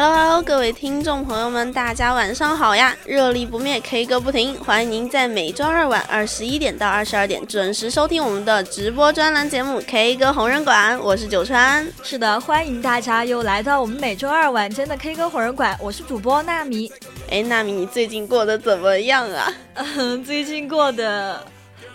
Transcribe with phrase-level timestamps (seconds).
[0.00, 2.96] Hello Hello，各位听众朋友们，大家晚上好呀！
[3.04, 11.84] 热力不灭，K 歌不停，欢迎您在每周二晚二十一点到二十二点准时收听我们的直播专栏节目《K 歌红人馆》，我是九川。
[12.04, 16.92] 是的，欢迎大家又来到我们每周二晚间的 K 歌红人馆，我是主播纳米。
[17.28, 19.52] 哎，纳米，你最近过得怎么样啊？
[19.74, 21.44] 嗯， 最近过得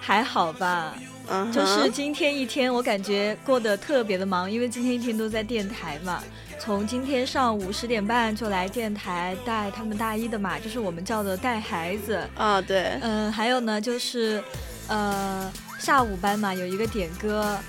[0.01, 0.93] 还好吧？
[1.29, 6.21] 嗯哼，就是今天一天，我感觉过得特别的忙，因为今天一天都在电台嘛。
[6.63, 12.17] 从今天上午十点半就来电台带他们大一的嘛，就是我们叫的带孩子。
[12.37, 14.41] 啊，对，嗯，还有呢，就是
[14.87, 17.59] 呃下午班嘛，有一个点歌，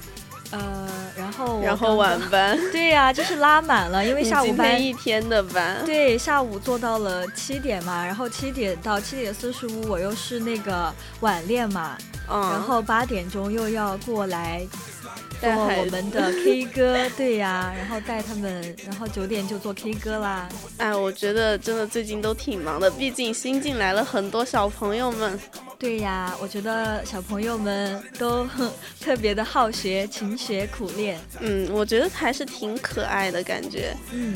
[0.53, 4.81] 呃，然后我然后晚班， 对呀、就是拉满了，因为下午班。
[4.81, 11.99] 一天的班，对，下午做到了七点嘛，然后七点到七点四十五，我又是那个晚练嘛，
[12.31, 14.94] 嗯，然后八点钟又要过来做
[15.41, 20.49] 带我们的 K 歌，对呀，然后带他们，然后九点就做 K 歌啦。
[20.79, 25.39] 哎，我觉得真的最近都挺忙的，毕竟新进来了很多小朋友们。
[25.79, 28.47] 对呀，我觉得小朋友们都
[29.01, 31.19] 特别的好学、勤学苦练。
[31.41, 33.95] 嗯，我觉得还是挺可爱的感觉。
[34.13, 34.35] 嗯，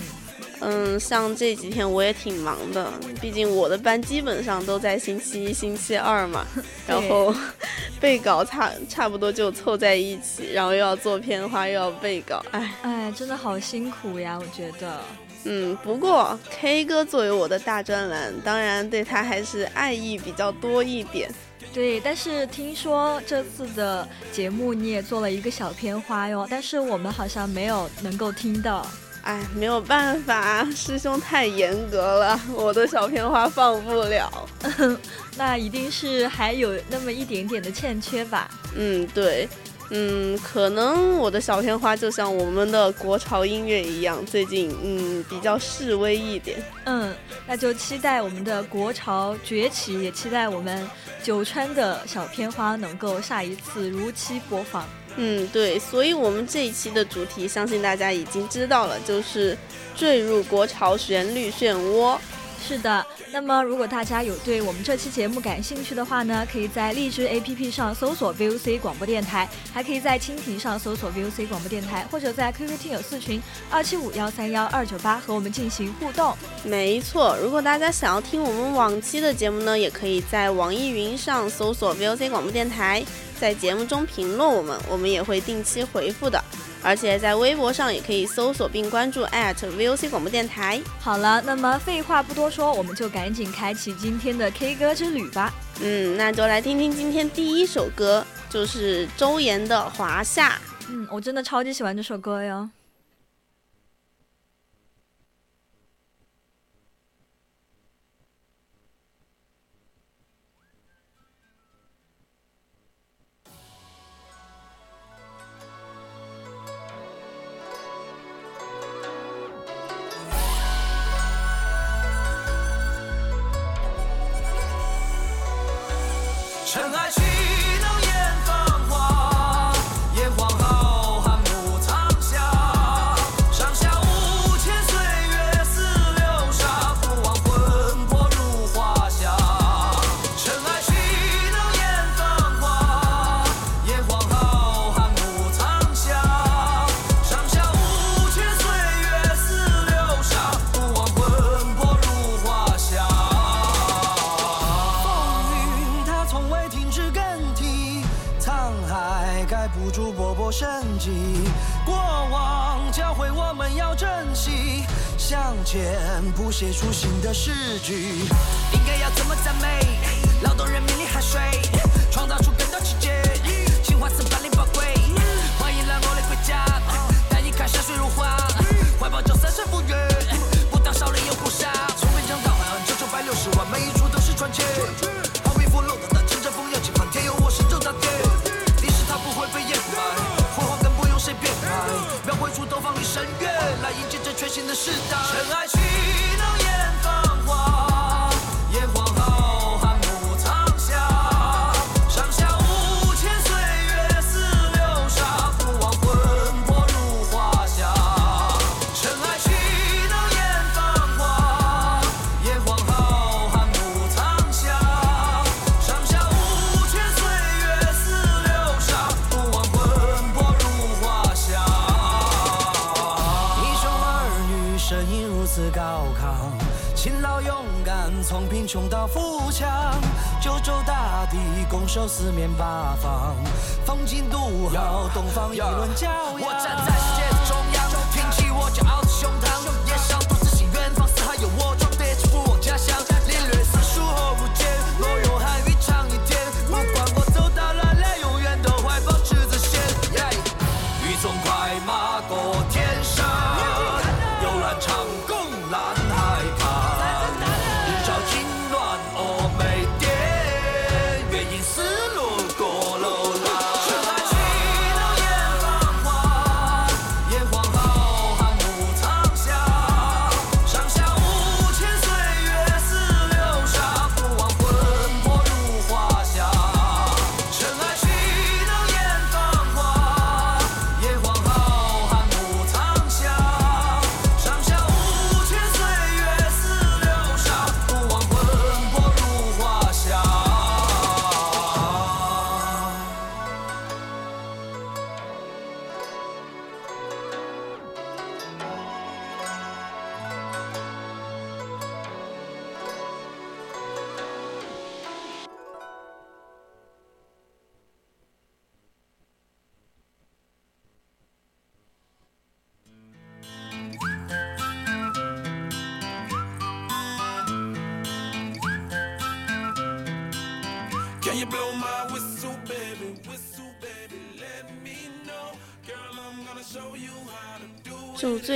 [0.61, 6.45] 嗯，像这几天我也挺忙的，毕竟我的班基本上都在星期一、星期二嘛，
[6.87, 7.35] 然后
[8.01, 15.01] 背稿差差不多就凑在一起，然后又要做片花，又要背稿，哎，哎，真的好辛苦呀，我觉得。
[15.45, 21.31] 嗯，不过 K 歌作为我的大专栏，当然对他还是爱意比较多一点。
[21.73, 28.85] 对，但是听说这次的节目你也做了一个小片花哟，但是我们好像没有能够听到。
[29.23, 34.49] 哎，没有办法，师兄太严格了， 我的小片花放不了。
[35.37, 38.51] 那一定是还有那么一点点的欠缺吧？
[38.75, 39.47] 嗯，对，
[39.91, 46.62] 嗯，可能我的小片花就像我们的国潮音乐一样，最近嗯比较示威一点。
[46.87, 47.15] 嗯，
[47.47, 50.89] 那就期待我们的国潮崛起，也期待我们
[51.23, 54.85] 九川的小片花能够下一次如期播放。
[55.21, 59.59] 嗯，对，所以我们这一期的主题，相信大家已经知道了，就是
[59.97, 62.17] 坠入国潮旋律漩涡。
[62.61, 73.41] 是的，那么如果大家有对我们这期节目感兴趣的话呢，可以在荔枝 APP 上搜索 VOC 广播电台，还可以在蜻蜓上搜索 VOC 广播电台，或者在 QQ 听友四群
[73.71, 76.37] 二七五幺三幺二九八和我们进行互动。
[76.65, 83.03] 没错，如果大家想要听我们往期的节目呢，也可以在网易云上搜索 VOC 广播电台，
[83.38, 86.43] 在节目中评论我们，我们也会定期回复的。
[86.81, 90.81] 而且在微博上也可以搜索并关注 @VOC 广播电台。
[91.00, 95.53] 好了，那么废话不多说，我们就赶紧开启今天的 K 歌之旅吧。
[95.81, 100.50] 嗯，那就来听听今天第一首歌，就是周岩的《华夏》。
[100.88, 102.70] 嗯，我真的超级喜欢这首歌哟。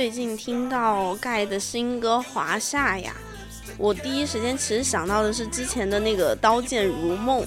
[0.03, 3.15] 最近听到盖的新歌《华夏》呀，
[3.77, 7.41] 我第一时间其实想到的是之前的那个《刀剑如梦》，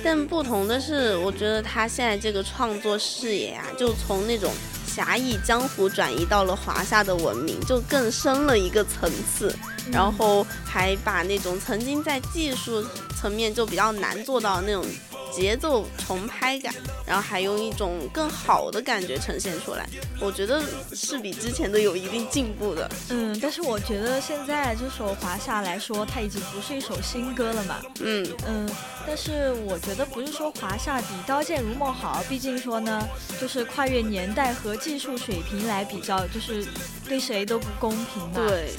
[0.00, 4.52] 但不同的是，我觉得他现在这个创作视野啊，就从那种
[4.86, 9.52] 侠义江湖转移到了华夏的文明，就更深了一个层次，
[9.90, 12.84] 然后还把那种曾经在技术
[13.20, 14.86] 层面就比较难做到的那种
[15.30, 16.74] 节奏重拍感，
[17.06, 19.88] 然后还用一种更好的感觉呈现出来，
[20.20, 20.62] 我觉得
[20.92, 22.90] 是比之前的有一定进步的。
[23.10, 27.80] 嗯，但是我觉得现在这首《华夏》来说，它已经不是一首新歌了嘛。
[28.00, 28.70] 嗯，嗯，
[29.06, 33.08] 但是我觉得不是说华夏比《刀剑如梦》好，毕竟说呢，
[33.40, 36.66] 就是跨越年代和技术水平来比较，就是
[37.08, 38.72] 对谁都不公平嘛。，对，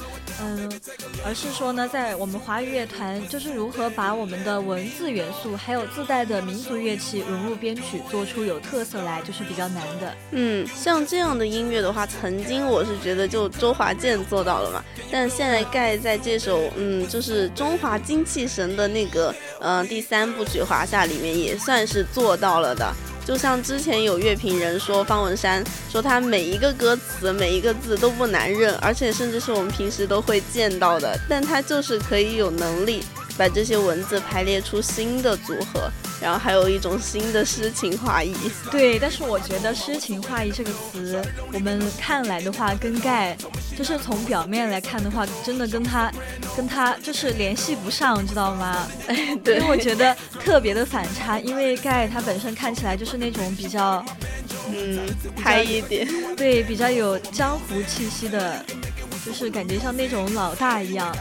[0.44, 0.72] 嗯，
[1.24, 10.14] 而是说呢，在我们华语乐团就是如何把我们的文字元素还有自带的民族乐器融入编曲，做出有特色来，就是比较难的。
[10.32, 22.92] 嗯，像这样的音乐的话，曾经我是觉得就周华健做到了嘛，但现在盖在这首嗯，就是中华精气神的那个嗯、第三部曲《华夏》里面也算是做到了的。
[23.26, 33.04] 就像之前有乐评人说方文山说他每一个歌词每一个字都不难认，而且甚至是我们平时都会见到的，但他就是可以有能力
[33.38, 35.90] 把这些文字排列出新的组合，
[36.22, 38.36] 然后还有一种新的诗情画意。
[38.70, 43.36] 对，但是我觉得“诗情画意”这个词，我们看来的话，跟盖
[43.76, 46.12] 就是从表面来看的话，真的跟他
[46.56, 48.88] 跟他就是联系不上，知道吗？
[49.44, 54.06] 对因为我觉得特别的反差，因为盖他本身看起来就是那种比较
[54.72, 55.00] 嗯，
[55.42, 56.08] 嗨一点。
[56.38, 58.64] 对比较有江湖气息的。
[59.26, 61.16] 就是感觉像那种老大一样，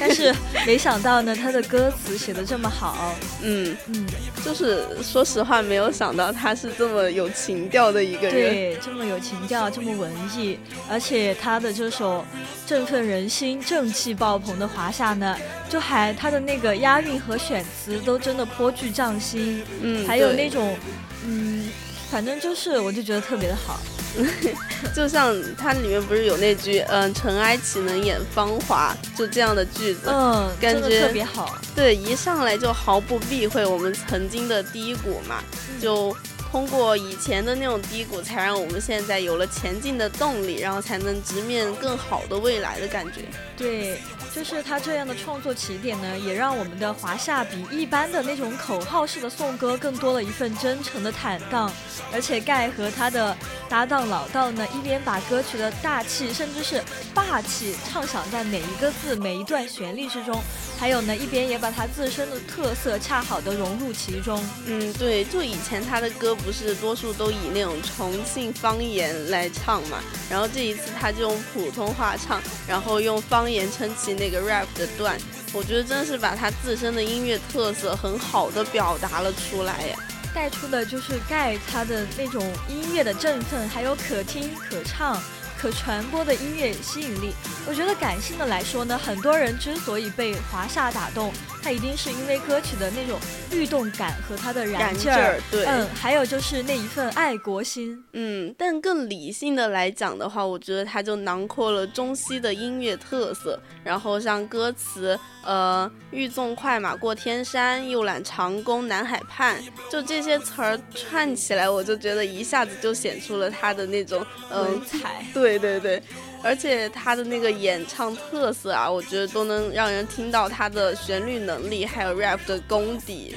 [0.00, 0.34] 但是
[0.66, 4.06] 没想到呢，他的歌词写的这么好，嗯，嗯，
[4.44, 8.32] 就是说实话，没有想到他是这么有情调的一个人。
[8.32, 10.58] 对，这么有情调，这么文艺，
[10.90, 12.24] 而且他的这首
[12.66, 15.36] 振奋人心、正气爆棚的《华夏》呢，
[15.68, 20.76] 就还他的那个押韵和选词都真的颇具匠心，嗯，还有那种
[21.24, 21.68] 嗯
[22.10, 23.78] 反正就是我就觉得特别的好。
[24.94, 31.58] 就像它里面不是有那句“嗯，尘埃岂能掩芳华”就这样的句子，嗯，感觉特别好。
[31.74, 35.42] 对，一上来就毫不避讳我们曾经的低谷嘛，
[35.80, 36.16] 就。
[36.54, 43.22] 通过以前的那种低谷，才让我们现在有了前进的动力，然后才能直面更好的未来的感觉。
[43.56, 43.98] 对，
[44.34, 51.70] 就是他这样的创作起点呢，也让我们的华夏比一般的那种口号式的颂歌更多了一份真诚的坦荡。
[52.12, 53.36] 而且盖和他的
[53.68, 56.82] 搭档老道呢，一边把歌曲的大气甚至是
[57.14, 60.42] 霸气唱响在每一个字、每一段旋律之中，
[60.78, 64.44] 还有呢，一边也把他自身的特色恰好的融入其中。
[64.66, 66.32] 嗯，对，就以前他的歌。
[66.44, 69.98] 不是多数都以那种重庆方言来唱嘛？
[70.28, 75.16] 然后这一次他就用普通话唱，然后用方言撑起那个 rap 的段，
[75.54, 79.96] 我觉得真的是把他自身的音乐特色很好的表达了出来耶。
[80.34, 85.18] 带出的就是盖他的那种音乐的振奋，还有可听可唱。
[85.58, 87.32] 可传播的音乐吸引力，
[87.66, 91.32] 我觉得感性的来说呢，很多人之所以被华夏打动，
[91.64, 93.18] 它一定是因为歌曲的那种
[93.50, 98.54] 律动感和它的燃劲儿，对，嗯，还有就是那一份爱国心，嗯。
[98.58, 109.56] 但更理性的来讲的话，我觉得它就囊括了中西的音乐特色，然后像歌词，呃，欲纵快马过天山，又揽长弓南海畔，
[109.90, 115.54] 就这些词儿串起来，我就觉得一下子就显出了它的那种文采， 对。
[115.54, 116.02] 对对对，
[116.44, 123.36] 而且他的那个演唱特色啊，我觉得都能让人听到他的旋律能力，还有 rap 的功底。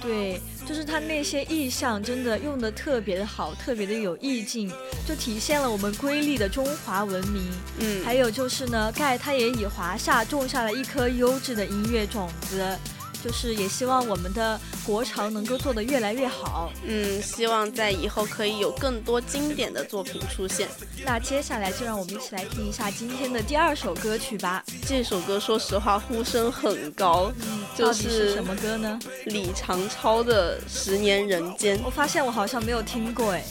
[0.00, 4.72] 对，就是他那些意象真的用的特别的好，特别的有意境，
[5.06, 7.50] 就体现了我们瑰丽的中华文明。
[7.80, 12.78] 嗯，还有就是呢，盖他也以华夏种下了一颗优质的音乐种子。
[13.26, 20.68] 就是也希望我们的国潮能够做得越来越好，嗯，希望在以后可以有更多经典的作品出现。
[21.04, 24.62] 那接下来就让我们一起来听一下今天的第二首歌曲吧。
[24.86, 28.96] 这首歌说实话呼声很高，嗯，就是什么歌呢？
[29.24, 31.76] 李长超的《十年人间》。
[31.84, 33.44] 我发现我好像没有听过，哎，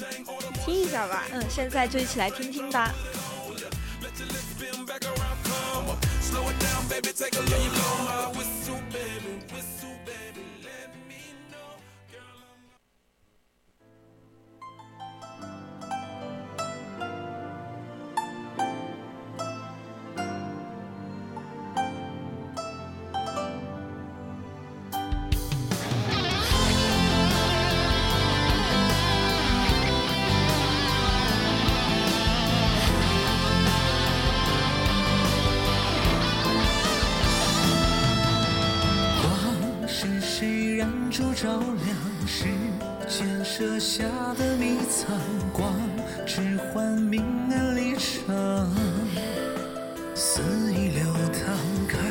[0.63, 1.25] 听一下吧。
[1.33, 2.93] 嗯，现在就一起来听听吧。
[41.45, 42.45] 照亮世
[43.07, 44.03] 间设下
[44.35, 45.15] 的迷藏
[45.53, 45.75] 光，
[46.25, 46.41] 置
[46.73, 47.21] 换明
[47.51, 48.67] 暗离场。
[50.15, 50.41] 肆
[50.73, 51.55] 意流淌，
[51.87, 52.01] 看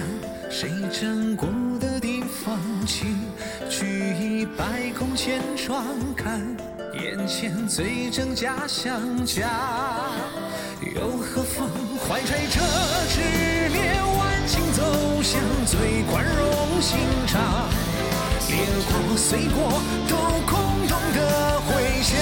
[0.49, 1.49] 谁站过
[1.81, 3.25] 的地方，请
[3.69, 6.41] 举一百空千窗，看
[6.93, 9.51] 眼前最真假相加，
[10.95, 11.69] 又何妨？
[12.07, 12.61] 怀揣着
[13.09, 17.84] 执念，万顷走向最宽容心肠。
[18.55, 20.15] 烈过碎过，都
[20.47, 20.53] 空
[20.87, 21.19] 洞的
[21.67, 21.69] 回
[22.03, 22.17] 响。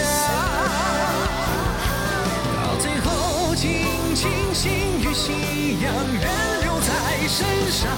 [2.57, 3.85] 到最后，尽
[4.15, 4.21] 情
[4.55, 4.62] 心
[5.01, 6.25] 与夕阳仍
[6.62, 6.91] 留在
[7.29, 7.91] 身上，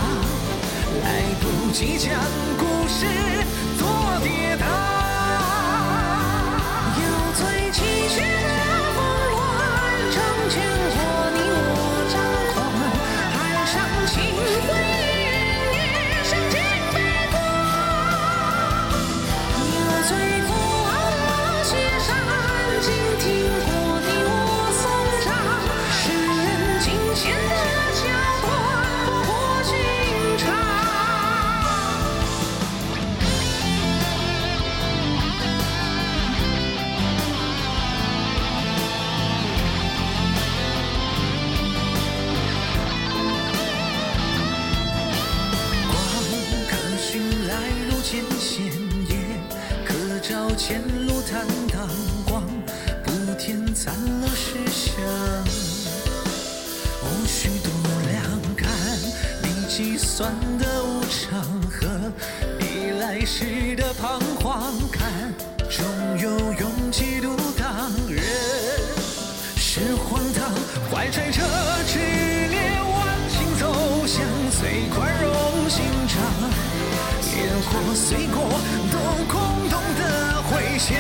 [1.05, 1.07] 来
[1.41, 2.11] 不及将
[2.59, 3.07] 故事
[3.79, 3.87] 做
[4.23, 4.65] 跌宕。
[6.99, 7.03] 有
[7.35, 8.25] 最期许的
[60.25, 61.39] 乱的无常
[61.71, 61.87] 和
[62.59, 65.35] 你来时的彷徨，看，
[65.69, 65.85] 终
[66.19, 67.91] 有勇气独当。
[68.09, 68.25] 人
[69.55, 70.51] 是荒唐，
[70.91, 71.43] 怀揣着
[71.87, 71.99] 炽
[72.49, 73.71] 烈万心走
[74.07, 74.25] 向
[74.59, 76.17] 最宽容心肠。
[77.37, 78.49] 烟火碎过，
[78.91, 78.97] 都
[79.31, 80.97] 空洞的回响。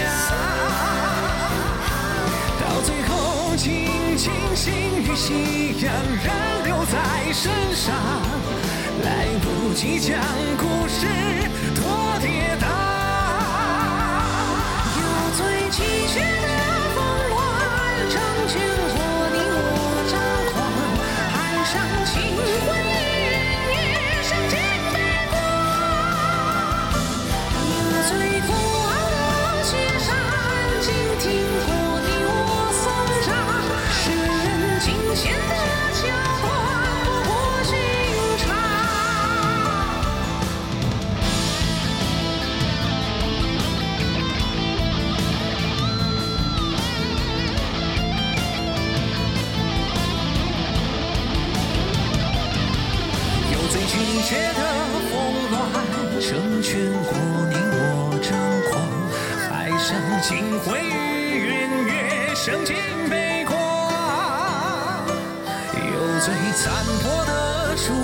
[2.60, 3.88] 到最后，静
[4.18, 6.28] 静心与夕阳，仍
[6.66, 8.43] 留在身上。
[9.04, 10.18] 来不及讲
[10.56, 11.06] 故事
[11.74, 12.64] 多跌宕。
[14.98, 15.02] 有
[15.36, 16.33] 最急切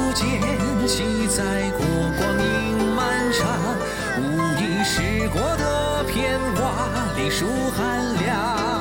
[0.01, 0.41] 不见，
[0.87, 1.87] 记载过
[2.19, 3.77] 光阴漫长，
[4.19, 8.80] 无意识过的片瓦，历数寒凉。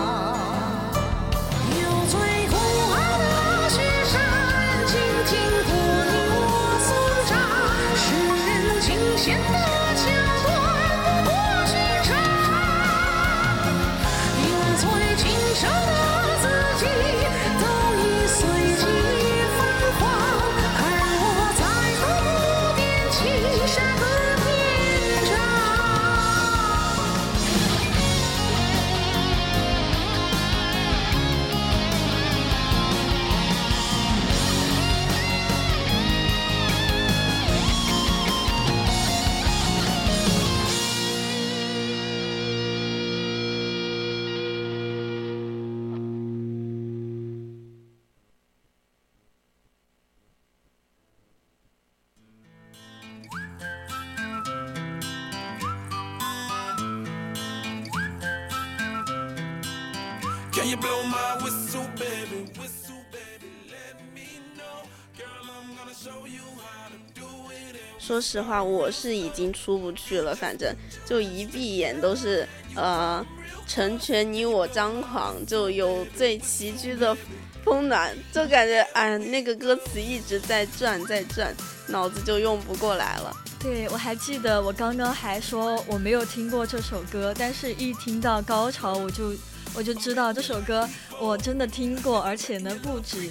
[68.19, 73.25] 说实话，我是已经出不去了，反正就一闭眼都是呃，
[73.65, 77.15] 成全你我张狂，就有最崎岖的
[77.63, 81.55] 风暖，就感觉哎，那个歌词一直在转在转，
[81.87, 83.33] 脑子就用不过来了。
[83.57, 89.33] 对，我还记得我刚刚还说我没有听过这首歌，但是一听到高潮我就
[89.73, 90.85] 我就知道这首歌
[91.21, 93.29] 我真的听过，而且呢不止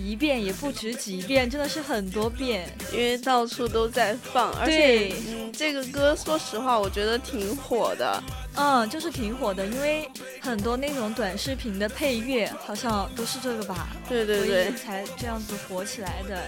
[0.00, 2.68] 一遍，也不止几遍，真的是很多遍。
[2.92, 8.22] 因为到处都在放，而且嗯，这个歌说实话，我觉得挺火的。
[8.56, 10.08] 嗯，就是挺火的，因为
[10.40, 16.42] 很多那种短视频的配乐好像都是这个吧，对对对，才这样子火起来的。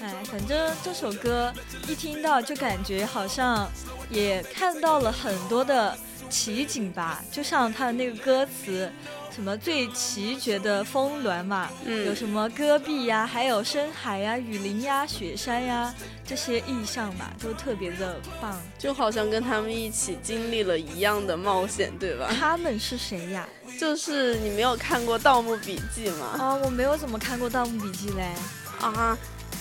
[0.00, 1.52] 哎，反正这首歌
[1.88, 3.68] 一听到就感觉好像
[4.10, 5.96] 也看到了很多的
[6.28, 8.90] 奇景吧，就像他的那个歌词，
[9.34, 15.94] 什么最奇绝的峰峦嘛，嗯有什么戈壁呀，还有深海呀、雨林呀、雪山呀
[16.26, 18.60] 这些意象嘛，都特别的棒。
[18.78, 22.30] 就好像跟他们一起经历了一样的冒险，对吧？
[22.38, 23.48] 他们是谁呀？
[23.78, 26.36] 就是你没有看过《盗墓笔记》吗？
[26.38, 28.32] 啊、我没有怎么看过《盗墓笔记》嘞，
[28.80, 29.16] 啊，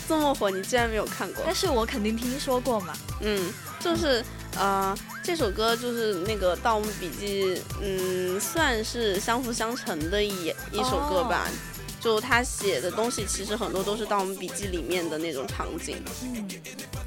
[0.08, 1.44] 这么火，你竟然没有看过？
[1.46, 2.94] 但是我肯定听说过嘛。
[3.22, 4.24] 嗯，就是
[4.58, 4.96] 呃，
[5.28, 11.46] 这首歌就是那个《盗墓笔记》，嗯，算是相辅相成的一一首歌吧。
[12.00, 15.98] 就他写的东西，其实很多都是《盗墓笔记》里面的那种场景。
[16.24, 16.48] 嗯，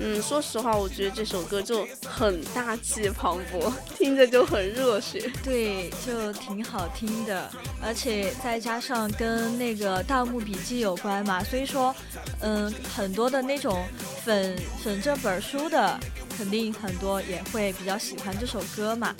[0.01, 5.33] 嗯，说实话，我觉得这首歌就很大气磅礴，听着就很热血。
[5.43, 7.51] 对，就挺好听的，
[7.83, 11.95] 而且再加上跟那个《盗墓笔记》有关嘛，所以说，
[12.41, 13.83] 嗯，很多的那种
[14.23, 14.55] 粉
[14.85, 15.99] 粉这本书的，
[16.41, 19.15] 肯定很多也会比较喜欢这首歌嘛。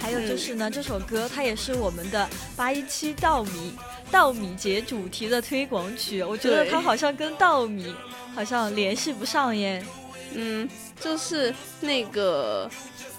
[0.00, 3.74] 还有就是呢，这首歌它也是我们的八一七稻米
[4.10, 7.94] 稻米节主题的推广曲，我觉得它好像跟稻米
[8.34, 9.84] 好像联系不上耶。
[10.32, 10.66] 嗯，
[10.98, 12.68] 就是那个，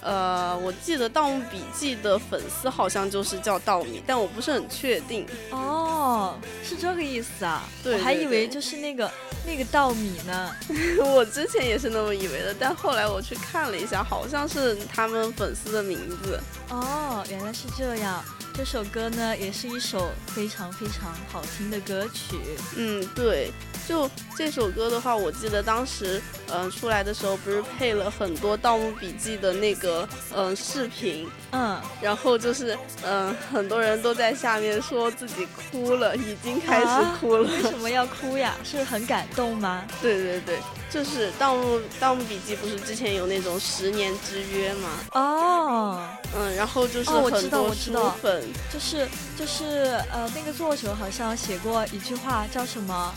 [0.06, 5.26] 呃，我记得《盗墓笔记》的粉丝好像就是叫稻米，但我不是很确定。
[5.50, 9.12] 哦，是这个意思啊，对我还以为就是那个
[9.48, 10.56] 那个稻米呢。
[11.04, 16.40] 我之前也是那么以为的，但后来我去看了一下，好像是他们粉丝的名字。
[16.70, 18.24] 哦，原来是这样。
[18.58, 22.38] 这首歌呢，也是一首非常非常好听的歌曲。
[22.78, 23.52] 嗯，对，
[23.86, 37.50] 就这首歌的话，我记得当时，嗯，出来的时候不是配了很多《盗墓笔记》的那个，嗯，视频，嗯，然后就是，嗯，很多人都在下面说自己哭了，已经开始哭了。
[37.50, 38.56] 为什么要哭呀？
[38.64, 39.84] 是很感动吗？
[40.02, 40.60] 对对对，
[40.96, 44.90] 就是《盗墓盗墓笔记》不是之前有那种十年之约吗？
[45.12, 49.06] 哦，嗯，然后就是很多书粉，就是
[49.38, 53.14] 就是呃，那个作者好像写过一句话，叫什么？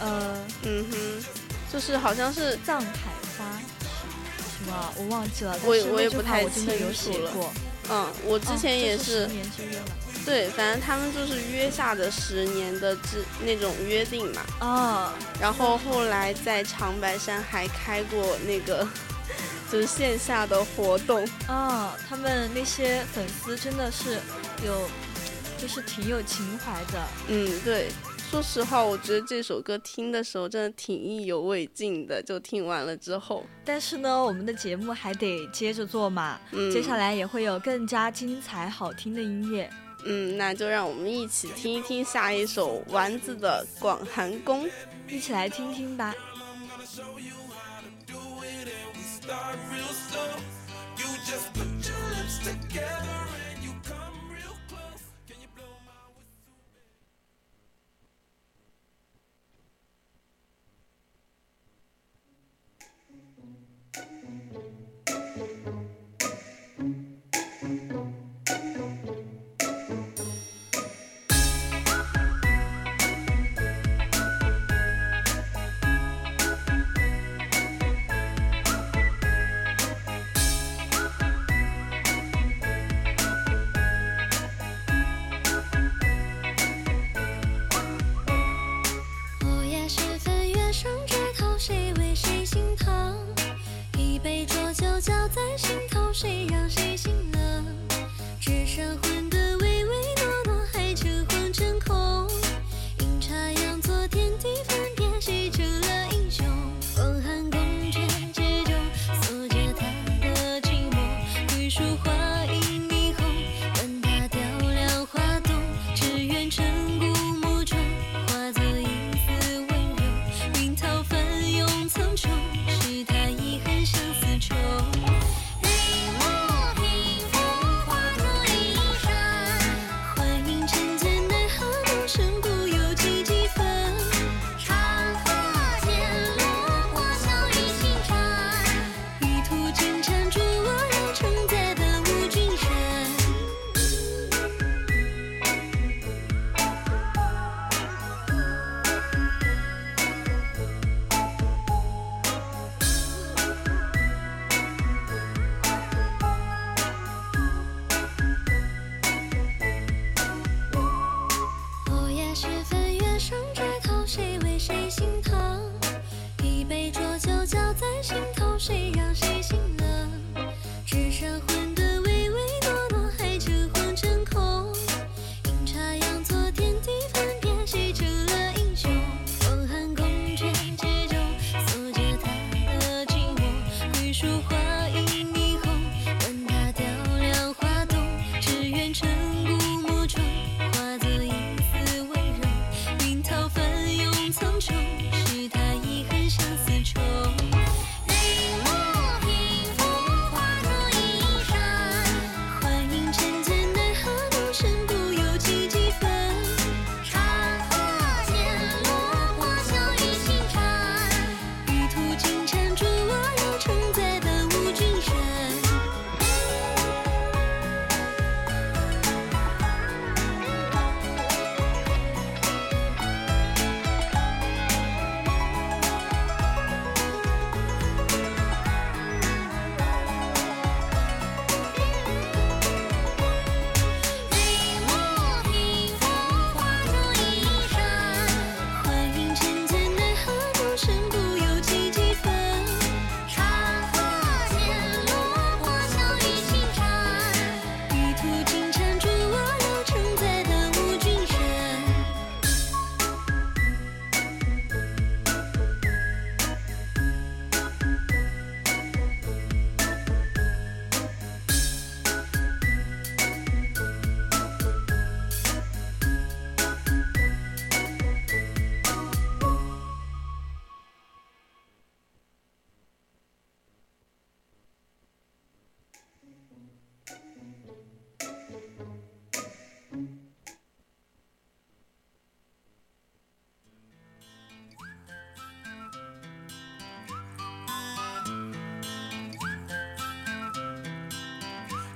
[0.00, 1.24] 呃，嗯哼，
[1.72, 2.88] 就是好像是藏海
[3.38, 3.44] 花
[4.58, 5.56] 什么，我忘记了。
[5.62, 7.30] 我我也不太清楚了。
[7.90, 9.28] 嗯，我之前也是。
[10.26, 14.42] 对，反正他们就是约下的十年的之那种约定嘛。
[14.58, 15.14] 啊。
[15.40, 18.86] 然后后来在长白山还开过那个，
[19.72, 21.26] 就是线下的活动。
[21.46, 24.18] 啊，他们那些粉丝真的是
[24.66, 24.90] 有，
[25.56, 27.08] 就是挺有情怀的。
[27.28, 27.88] 嗯，对。
[28.30, 33.42] 说实话我觉得这首歌听的时候真的挺意犹未尽的就听完了之后。
[33.64, 39.68] 但是呢我们的节目还得接着做嘛嗯接下来也会有更加精彩好听的音乐。
[40.04, 44.68] 嗯那就让我们一起听一听下一首丸子的广寒宫。
[45.08, 46.14] 一起来听听吧。
[51.28, 53.07] Just put your lips together.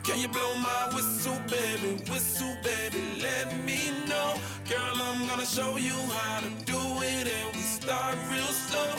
[0.04, 2.02] Can you blow my whistle, baby?
[2.10, 4.36] Whistle, baby, let me know.
[4.70, 8.96] Girl, I'm gonna show you how to do it, and we start real slow.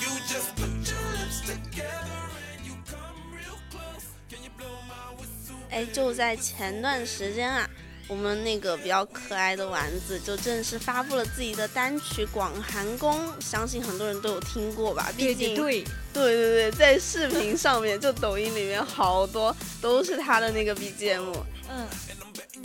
[0.00, 4.06] You just put your lips together and you come real close.
[4.28, 5.56] Can you blow my whistle?
[5.70, 7.63] 哎，就在前段时间啊，
[8.07, 15.11] 我们那个比较可爱的丸子就正式发布了自己的单曲《广寒宫》，相信很多人都有听过吧？
[15.17, 21.33] 毕竟对对，对对对，在视频上面，就抖音里面好多都是他的那个 BGM。
[21.67, 21.87] 嗯，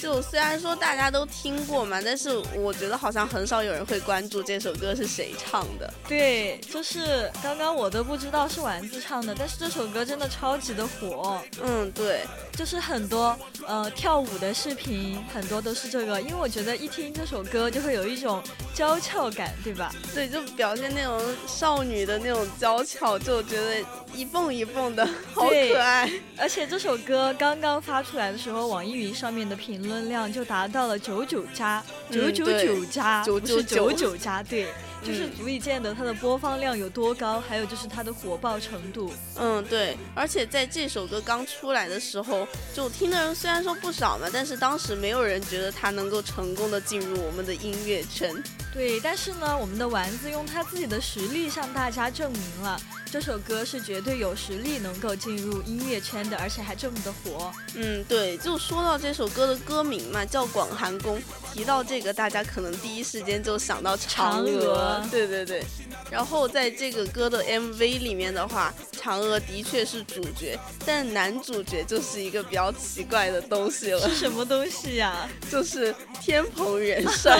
[0.01, 5.93] 就虽然说大家都听过嘛，但是我觉得好像很少有人会关注这首歌是谁唱的。
[6.09, 18.43] 对，就是刚刚我都不知道是丸子唱的，但是这首歌真的超级的火，嗯，对，就是很多呃跳舞的视频，很多都是这个，因为我觉得一听这首歌就会有一种
[18.75, 19.93] 娇俏感，对吧？
[20.15, 23.85] 对，就表现那种少女的那种娇俏，就觉得
[24.15, 26.11] 一蹦一蹦的，好可爱。
[26.39, 34.67] 而且这首歌刚刚发出来的时候，网易云上面的评论量就达到了九九加，九九九加，不是九九加，对，
[35.03, 39.13] 就是嗯足以见得它的播放量有多高，还有就是它的火爆程度。
[39.37, 48.35] 嗯，对，而且在这首歌刚出来的时候，就听的人虽然说不少嘛，但是当时没有人觉得它能够成功的进入我们的音乐圈。
[48.73, 57.53] 对，但是呢，我们的丸子用他自己的实力向大家证明了这首歌是绝对有实力能够进入音乐圈的，而且还这么的火。
[57.75, 61.19] 嗯，对，就说到这首歌的歌名嘛，叫《广寒宫》。
[61.53, 64.45] 提到这个，大家可能第一时间就想到嫦嫦
[64.91, 65.63] 娥对对对。
[66.11, 77.39] 然后在这个歌的 MV 里面的话，嫦娥的确是主角，但男主角就是一个比较奇怪的东西了是，什么东西呀、 就是天蓬元 帅。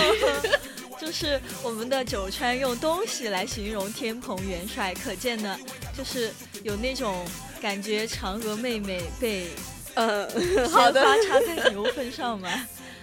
[0.99, 5.57] 就是我们的九川用东西来形容天蓬元帅，可见呢，
[5.97, 7.25] 就是有那种
[7.59, 9.47] 感觉，嫦娥妹妹被
[9.95, 10.29] 呃，
[10.69, 11.01] 好的。
[11.27, 12.47] 插在牛粪上嘛。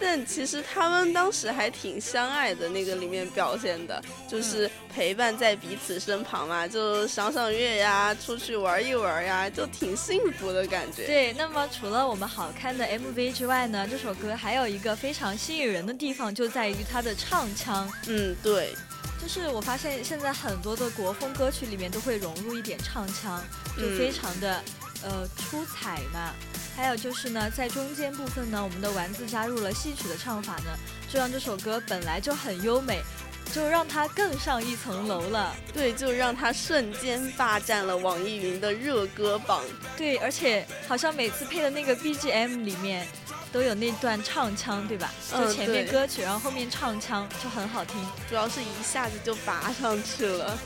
[0.01, 11.07] 但其实他们当时还挺相爱的，那个里面表现的，就是陪伴在彼此身旁嘛，就赏赏月呀，出去玩一玩呀，就挺幸福的感觉。
[11.07, 17.91] 对，那么除了我们好看的 MV 之外呢，这首歌还有一个非常吸引人的地方，就在于它的唱腔。
[18.07, 18.75] 嗯，对，
[19.21, 23.43] 就是我发现现在很多的国风歌曲里面都会融入一点唱腔，
[23.77, 24.63] 就非常的、
[25.03, 26.33] 呃出彩嘛。
[26.79, 30.79] 还有就是呢，在中间部分呢，我们的丸子加入了戏曲的唱法呢，
[31.13, 33.03] 就让这首歌本来就很优美，
[33.53, 35.53] 就让它更上一层楼了。
[35.75, 39.61] 对，就让它瞬间霸占了网易云的热歌榜。
[39.97, 43.09] 对，而且好像每次配的那个 BGM 里面
[43.51, 45.13] 都有那段唱腔，对吧？
[45.33, 48.01] 就嗯前面歌曲，然后后面唱腔就很好听。
[48.29, 50.57] 主要是一下子就拔上去了。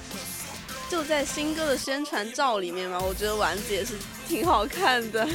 [0.91, 3.95] 就在新歌的宣传照里面嘛，我觉得丸子也是
[4.29, 5.27] 挺好看的，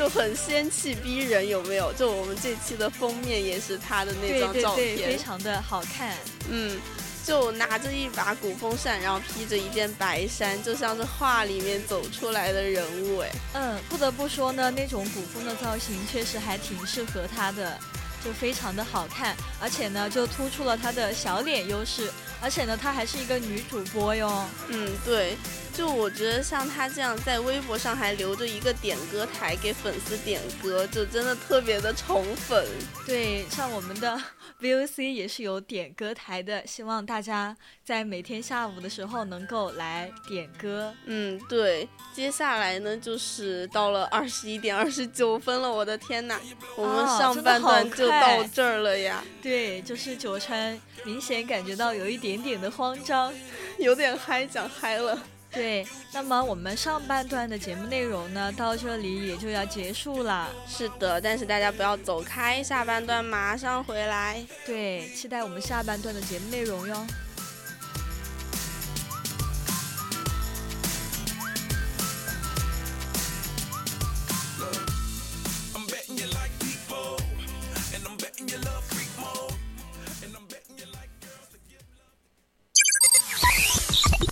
[0.00, 1.92] 就很仙气逼人，有没有？
[1.92, 6.16] 就我们这期的封面也是他的那张照对对，片，非常的好看。
[6.48, 6.80] 嗯，
[7.22, 17.78] 就拿着一把古风扇，然后披着一件白衫，就像是画里面走出来的人物，哎，嗯，不得不说呢，那种古风的造型确实还挺适合他的，
[18.24, 22.10] 就非常的好看，而且呢，就突出了她的小脸优势，
[22.40, 24.46] 而且呢，她还是一个女主播哟。
[24.68, 25.36] 嗯，对。
[25.80, 32.68] 就我觉得像他这样在微博上还留着一个点歌台给粉丝点歌，就真的特别的宠粉。
[33.06, 34.20] 对，像我们的
[34.60, 40.92] VOC 也是有点歌台的，希望大家在每天下午的时候能够来点歌。
[41.06, 46.38] 嗯，对，接下来呢就是到了二十一点二十九分了，我的天呐，
[46.76, 53.32] 我们哦上半段就到这儿了呀，对，就是九川明显感觉到有一点点的慌张。
[53.78, 55.18] 有点嗨，讲嗨了。
[55.52, 60.48] 对，那么我们上半段的节目内容呢，到这里也就要结束了。
[60.68, 64.44] 是的，但是大家不要走开，下半段马上回来。
[64.64, 67.06] 对，期待我们下半段的节目内容哟。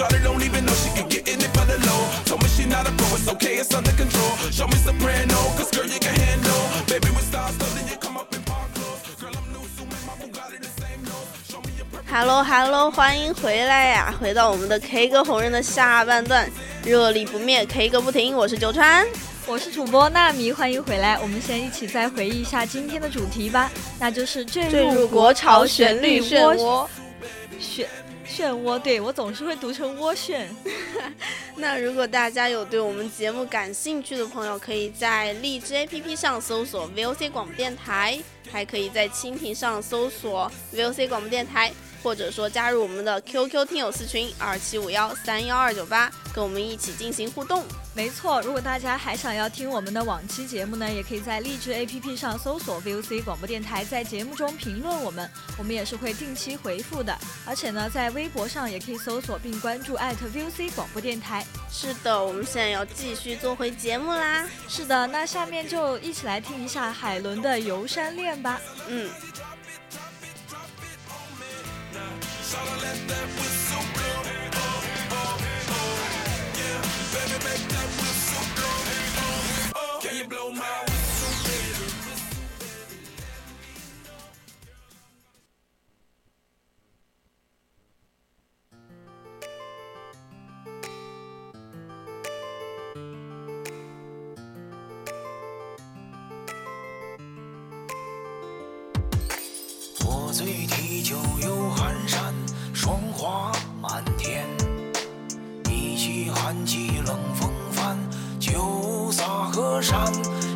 [0.00, 2.08] Charlotte don't even know she can get in it for the low.
[2.24, 4.32] Told me she not it's okay, it's under control.
[4.50, 6.62] Show me soprano, cause girl, you can handle.
[6.86, 9.04] Baby, with stars, so then you come up in park clothes.
[9.20, 11.28] Girl, I'm new, so make my Bugatti the same nose.
[11.46, 12.08] Show me your purple.
[12.08, 14.14] Hello Hello，欢迎回来呀！
[14.18, 16.50] 回到我们的 K 歌红人的下半段，
[16.82, 18.34] 热力不灭，K 歌不停。
[18.34, 19.06] 我是九川。
[19.46, 21.18] 我是主播纳米，欢迎回来。
[21.18, 26.88] 我们先一起再回忆一下今天的主题吧，那就是坠坠入入国潮旋旋律漩涡涡。
[27.60, 27.84] 漩
[28.40, 30.48] 漩涡，对我总是会读成涡旋。
[31.56, 38.18] 那如果大家有对我们节目感兴趣的朋友，可以在荔枝 APP 上搜索 VOC 广播电台，
[38.50, 41.70] 还可以在蜻蜓上搜索 VOC 广播电台，
[42.02, 47.62] 或者说加入我们的 QQ 听友四群二七五幺三幺二九八，跟我们一起进行互动。
[47.92, 57.14] 没错，如果大家还想要听我们的往期节目呢，也可以在荔枝 APP 上搜索 VOC 广播电台，在节目中评论我们，我们也是会定期回复的。
[57.44, 61.44] 而且呢，在微博上也可以搜索并关注艾特 VOC 广播电台。
[61.70, 64.46] 是的，我们现在要继续做回节目啦。
[64.68, 68.60] 是的，那下面就一起来听一下海伦的《游山恋》吧。
[68.88, 69.10] 嗯，
[100.02, 102.32] 我醉提酒游寒山，
[102.72, 104.46] 霜花满天。
[105.68, 106.89] 一骑寒气，
[108.50, 110.00] 酒洒河山。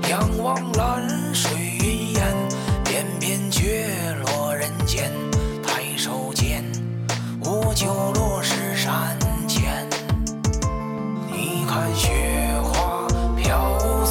[0.09, 2.23] 仰望蓝水云烟，
[2.85, 3.89] 翩翩却
[4.27, 5.11] 落人间。
[5.63, 6.65] 抬手间，
[7.41, 9.17] 我就落石山
[9.49, 9.89] 前。
[11.29, 12.11] 你看雪
[12.63, 14.04] 花飘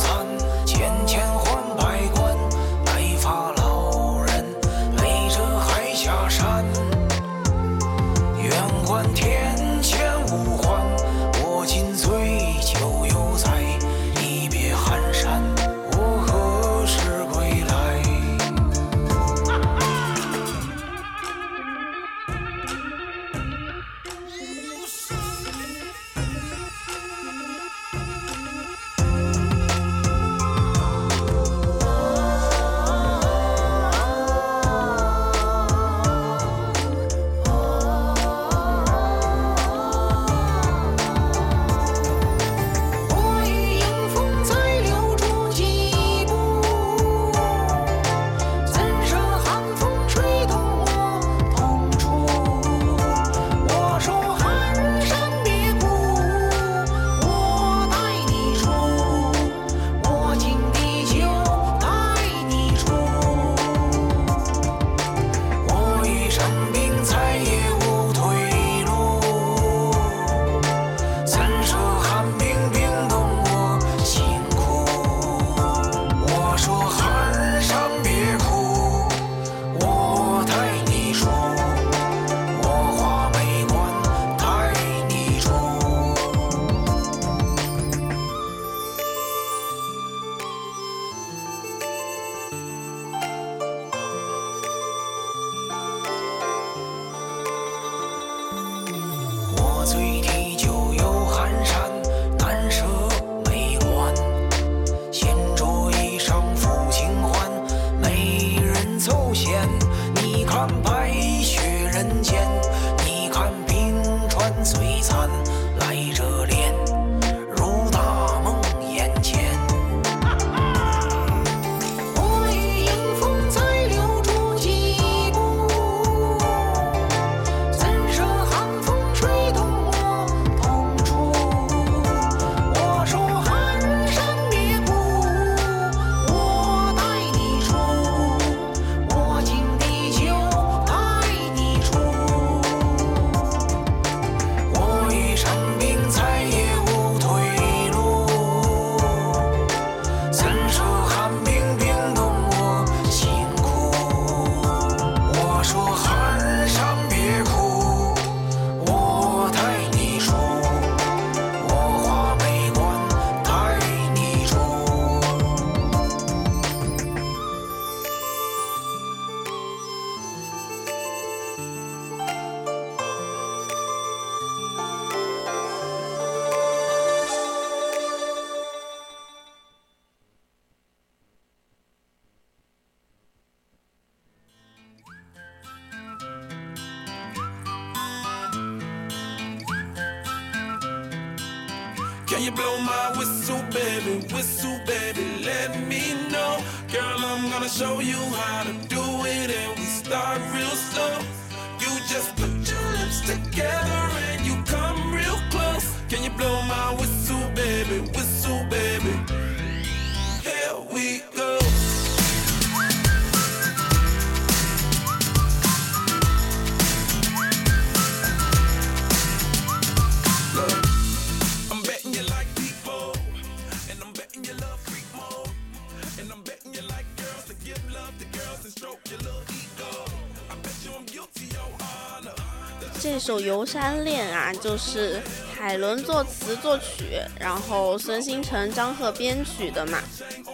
[233.03, 235.19] 这首《游山恋》啊，就是
[235.53, 240.01] 海伦作词作曲，然后孙星辰、张赫编曲的嘛，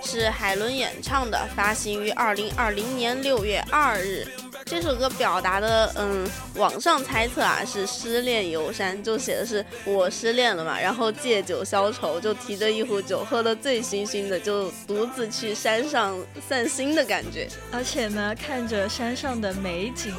[0.04, 4.28] 是海伦演唱的，发行于二零二零年六月二日。
[4.66, 17.48] 这首歌表达的，嗯，网上猜测啊是失恋游山，就写的是我失恋了嘛，然后借酒消愁，就提着一壶酒，喝得醉醺醺的，就独自去山上散心的感觉。
[17.72, 20.14] 而且呢，看着山上的美景，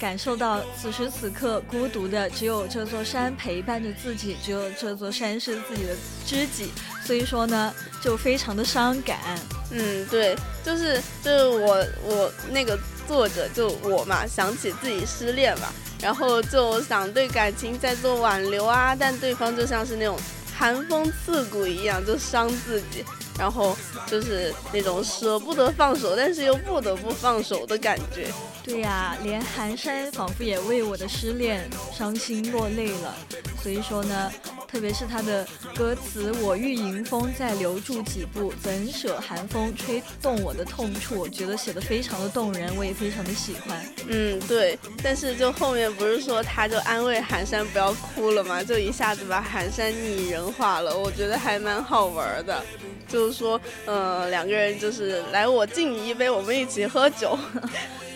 [0.00, 5.94] 感受到此时此刻孤独的只有这座山陪伴着自己，只有这座山是自己的
[6.26, 6.72] 知己，
[7.04, 7.72] 所以说呢，
[8.02, 9.18] 就非常的伤感。
[9.70, 10.34] 嗯，对，
[10.64, 15.68] 就是就是我我那个作者就我嘛，想起自己失恋嘛，
[16.00, 20.18] 然后就想对感情在做挽留啊，但对方就像是那种
[20.56, 23.04] 寒风刺骨一样，就伤自己。
[23.40, 23.74] 然后
[24.06, 28.28] 就是那种舍不得放手，但是又不得不放手的感觉。
[28.62, 31.66] 对呀，连寒山仿佛也为我的失恋
[31.96, 33.14] 伤心落泪了。
[33.62, 34.30] 所以说呢。
[34.70, 35.44] 特别是他的
[35.74, 38.52] 歌词，我欲迎风再留住几步。
[38.62, 41.18] 怎舍寒风吹动我的痛处？
[41.18, 43.84] 我觉得写的非常的动人，我也非常的喜欢。
[44.06, 44.78] 嗯，对。
[45.02, 48.62] 但是就后面不是说他就安慰寒山不要哭了吗？
[48.62, 50.96] 就一下子把寒山拟人化了。
[50.96, 52.62] 我觉得还蛮好玩的，
[53.08, 57.36] 就是说呃，两个人就是来我敬你一杯，我们一起喝酒。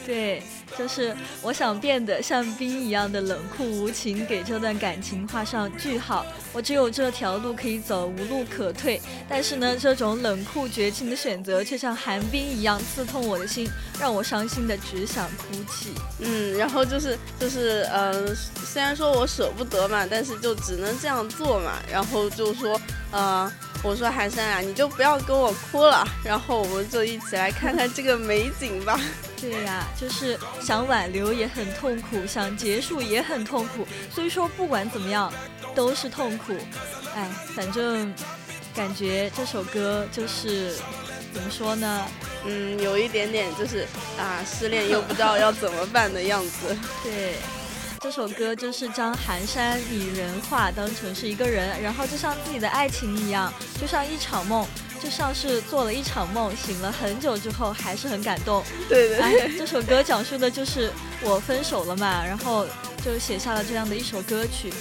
[0.06, 0.42] 对
[0.76, 6.26] 就是我想变得像冰一样的冷酷无情给这段感情画上句号。
[6.52, 15.90] 我只有这条路可以走无路可退但是呢这种冷酷绝情的选择却像寒冰一样刺痛我的心让我伤心的只想哭泣。
[16.20, 22.80] 嗯然后就是就是呃虽然说我舍不得嘛但是就只能这样做嘛然后就说
[23.10, 23.50] 呃
[23.82, 26.06] 我说寒山啊你就不要跟我哭了。
[26.24, 28.98] 然后我们就一起来看看这个美景吧。
[29.50, 33.86] 对呀，就是想挽留也很痛苦，想结束也很痛苦。
[34.10, 35.30] 所以说不管怎么样
[35.74, 36.54] 都是痛苦。
[37.14, 38.12] 哎，反正
[38.74, 40.74] 感觉这首歌就是
[41.32, 42.06] 怎么说呢？
[42.46, 43.86] 嗯，有一点点就是
[44.18, 46.76] 啊，失恋又不知道要怎么办的样子。
[47.04, 47.34] 对，
[48.00, 54.66] 这首歌就是将寒山拟人化，当成是一个人，然后就像自己的爱情一样，就像一场梦。
[55.02, 58.62] 就像是做了一场梦醒了很久之后还是很感动。
[58.88, 60.90] 对对对这首歌讲述的就是
[61.22, 62.66] 我分手了嘛然后
[63.04, 64.72] 就写下了这样的一首歌曲。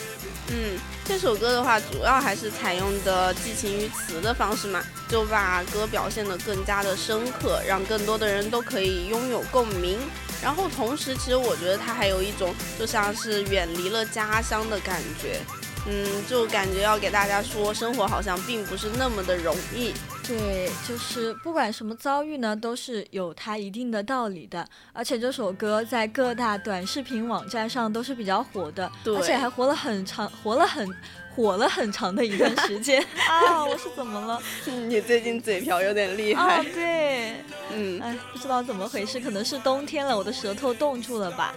[0.49, 9.97] 嗯这首歌的话主要还是采用的寄情于词的方式嘛就把歌表现的更加的深刻让更多的人都可以拥有共鸣。
[10.41, 15.39] 然后同时其实我觉得它还有一种就像是远离了家乡的感觉。
[15.87, 19.93] 嗯就感觉要给大家说生活好像并不是那么的容易。
[20.25, 30.87] 对就是不管什么遭遇呢都是有它一定的道理的而且这首歌在各大短视频网站上都是比较火的而且还活了很长活了很
[31.35, 33.65] 火了很长的一段时间 啊！
[33.65, 34.39] 我是怎么了？
[34.87, 36.63] 你最近嘴瓢有点厉害。
[36.73, 37.33] 对，
[37.73, 41.53] 嗯，哎，不知道怎么回事，可能是冬天了，我的舌头冻住了吧？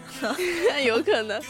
[0.85, 1.41] 有可能。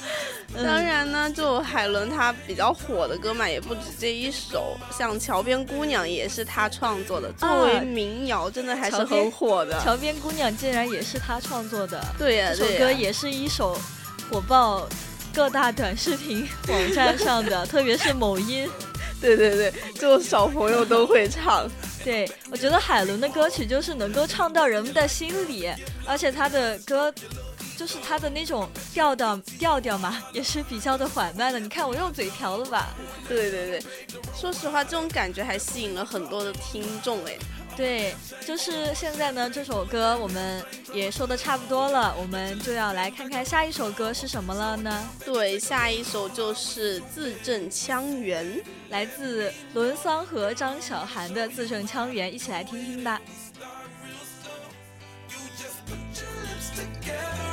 [0.54, 9.78] 当然呢，就海伦她比较火的歌嘛，也不止这一首，像《桥边姑娘》也是她创作的，作为民谣，真的还是很火的。
[9.80, 12.02] 桥边姑娘竟然也是她创作的？
[12.18, 13.78] 对呀，这首歌也是一首
[14.30, 14.88] 火爆。
[15.36, 18.66] 各大短视频网站上的特别是某音。
[19.20, 21.68] 对对对就小朋友都会唱。
[22.02, 25.68] 对我觉得海伦的歌曲就是能够唱到人们的心里
[26.06, 27.12] 而且她的歌
[27.76, 31.60] 就是她的那种调调调调嘛也是比较的缓慢的。
[31.60, 32.94] 你看我用嘴调的吧。
[33.28, 33.82] 对对对。
[34.34, 37.38] 说实话这种感觉还吸引了很多的听众诶
[37.76, 38.14] 对，
[38.46, 40.64] 就是现在呢，这首歌我们
[40.94, 45.08] 也说的差不多了，我们就要来看看下一首歌是什么了呢？
[45.24, 48.44] 对，下一首就是《字正腔圆》，
[48.88, 53.20] 来自伦桑和张小涵的《字正腔圆》，一起来听听吧。
[55.28, 57.45] You just put your lips together.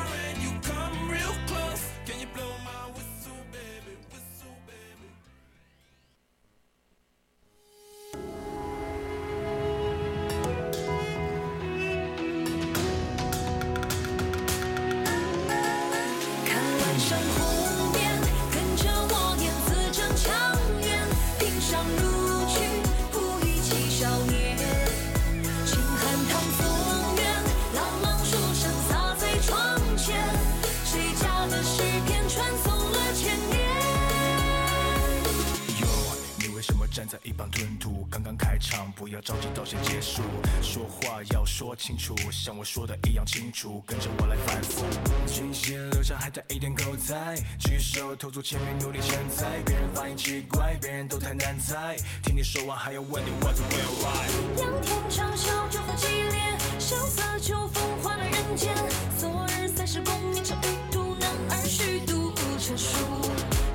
[37.03, 38.07] 站在一旁吞吐？
[38.09, 40.21] 刚刚开场，不要着急到先结束。
[40.61, 44.85] 说话要说清楚，像我说的一样清楚，跟着我来反复。
[45.27, 49.61] 清晰留下还带一点口才，举手投足前面努力成才。
[49.65, 51.97] 别人发音奇怪，别人都太难猜。
[52.23, 54.61] 听你说完还要问你 What's real right？
[54.61, 58.73] 仰天长啸，就很激烈，萧瑟秋风换了人间。
[59.19, 62.95] 昨日三十功名尘与土，男儿虚度车书。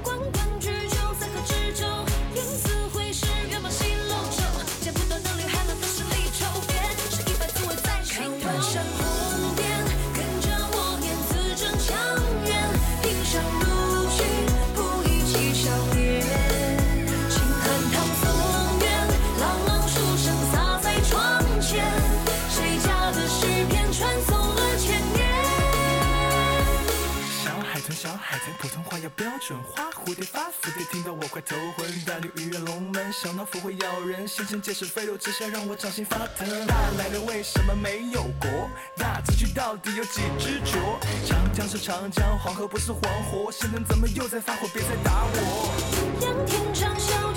[0.02, 1.86] 关关雎鸠，在河之洲，
[2.34, 2.77] 雁死
[28.39, 29.91] 海豚，普通话要标准化。
[29.91, 32.05] 蝴蝶发福蝶，听到我快头昏。
[32.05, 34.28] 大鲤鱼跃龙门，小脑斧会咬人。
[34.28, 36.49] 先生借势飞流直下，让我掌心发疼。
[36.66, 38.70] 大男人为什么没有国？
[38.97, 40.78] 大字句到底有几只脚？
[41.26, 43.51] 长江是长江，黄河不是黄河。
[43.51, 44.68] 现在怎么又在发火？
[44.72, 45.74] 别再打我！
[46.20, 47.27] 仰天长啸，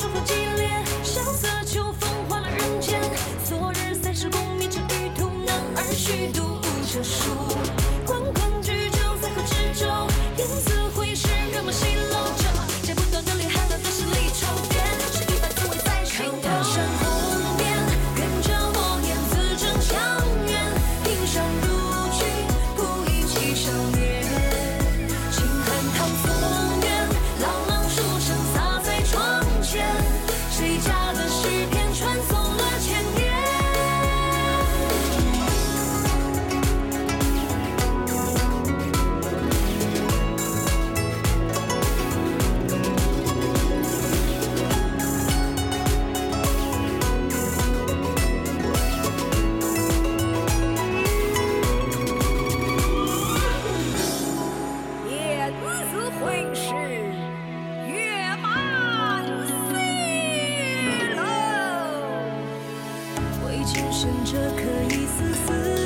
[63.64, 65.81] 情深这颗一丝丝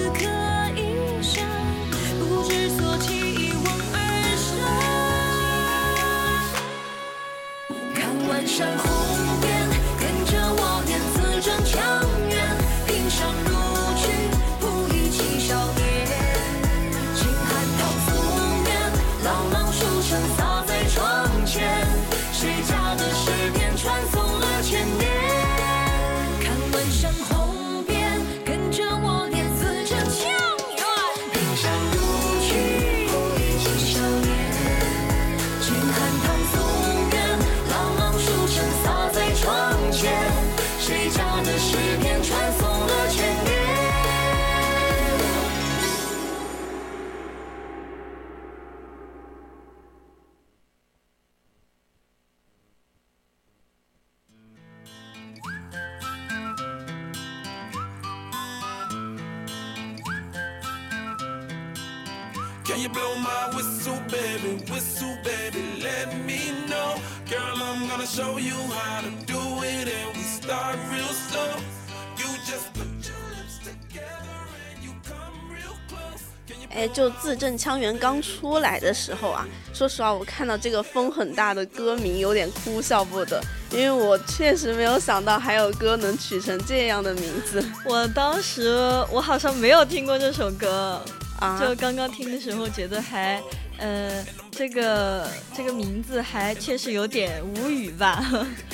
[77.45, 83.39] 正腔圆刚出来的时候啊，说实话，我看到这个风很大的歌名有点哭笑不得，
[83.69, 88.73] 因为我确实没有想到还有歌能取成这样的名字 我当时
[89.11, 90.99] 我好像没有听过这首歌，
[91.39, 91.61] 啊。
[91.61, 93.39] 就刚刚听的时候觉得还，
[93.77, 94.25] 呃，
[94.57, 98.23] 这个这个名字还确实有点无语吧。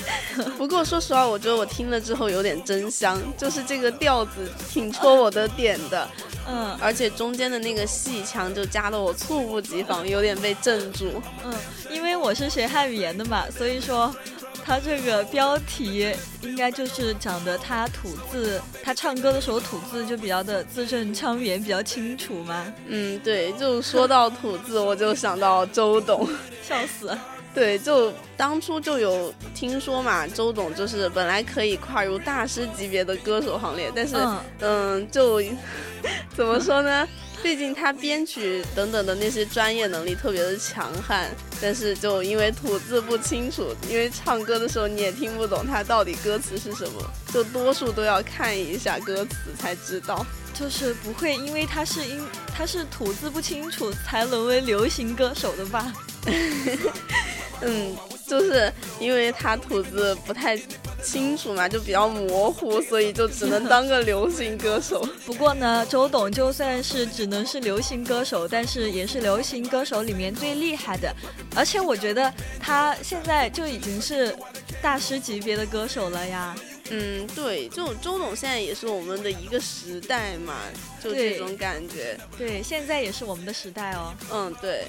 [0.56, 6.08] 不过说实话，我觉得我听了之后有点真香，就是这个调子挺戳我的点的，
[6.48, 11.20] 嗯而且中间的那个戏腔就加得我猝不及防，有点被镇住。
[11.44, 11.52] 嗯，
[11.90, 14.14] 因为我是学汉语言的嘛，所以说。
[14.64, 22.72] 他这个标题应该就是讲的他吐字，他唱歌的时候吐字就比较的字正腔圆，比较清楚嘛。
[22.86, 26.28] 嗯，对，就说到吐字，我就想到周董。
[26.62, 27.16] 笑死！
[27.54, 35.42] 对，就当初就有听说嘛，周董就是本来可以跨入大师级别的歌手行列，但是嗯嗯，就
[36.34, 37.06] 怎么说呢？
[37.42, 41.28] 毕竟他编曲等等的那些专业能力特别的强悍，
[41.60, 50.24] 但是就因为吐字不清楚，因为唱歌的时候你也听不懂他到底歌词是什么，就多数都要看一下歌词才知道。
[50.54, 52.22] 就是不会因为他是因
[52.54, 55.92] 他是吐字不清楚才沦为流行歌手的吧？
[57.62, 57.96] 嗯，
[58.32, 60.58] 就是因为他吐字不太
[61.04, 65.06] 清楚嘛，就比较模糊，所以就只能当个流行歌手。
[65.26, 71.14] 不过呢，周董就算是只能是流行歌手，但是也是流行歌手里面最厉害的，
[71.54, 74.34] 而且我觉得他现在就已经是
[74.80, 76.56] 大师级别的歌手了呀。
[76.88, 80.54] 嗯，对，就周董现在也是我们的一个时代嘛，
[81.02, 82.18] 就这种感觉。
[82.38, 84.14] 对，现在也是我们的时代哦。
[84.32, 84.86] 嗯，对。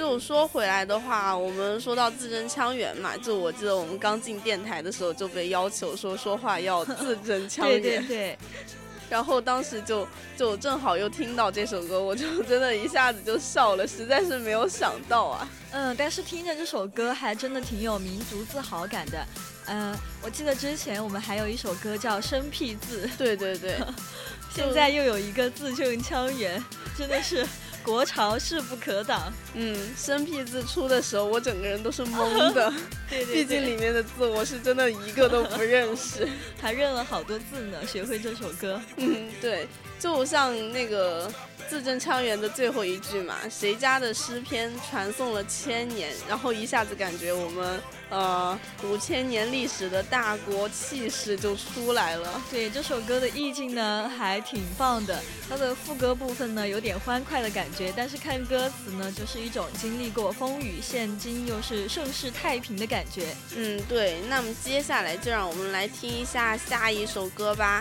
[0.00, 8.38] 就说回来的话，我们说到字正腔圆嘛，就我记得我们刚进电台的时候就被要求说说话要字正腔对圆，对对，
[9.10, 15.46] 然后当时就就正好又听到这首歌，我就真的一下子就笑了，实在是没有想到啊。
[15.72, 19.26] 嗯，但是听着这首歌还真的挺有民族自豪感的。
[19.66, 23.76] 嗯，我记得之前我们还有一首歌叫《生僻字》，对对对，
[24.50, 26.58] 现在又有一个字正腔圆，
[26.96, 27.46] 真的是
[27.82, 29.32] 国潮势不可挡。
[29.54, 32.72] 嗯，生僻字出的时候，我整个人都是懵的，
[33.10, 36.28] 对对毕竟里面的字我是真的一个都不认识。
[36.60, 38.80] 还认了好多字呢，学会这首歌。
[38.96, 39.66] 嗯，对，
[39.98, 41.30] 就像那个
[41.70, 52.42] 字正腔圆的最后一句嘛，谁家的诗篇传颂了千年，然后一下子感觉我们呃五千年历史的大国气势就出来了。
[52.50, 55.22] 对这首歌的意境呢，还挺棒的。
[55.48, 63.28] 它的副歌部分呢，有点欢快的感觉，但是看歌词呢，就是一种经历过风雨，现今又是盛世太平的感觉。
[63.54, 67.80] 嗯，对，那么接下来就让我们来听一下下一首歌吧。